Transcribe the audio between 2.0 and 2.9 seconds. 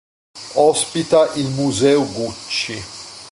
Gucci.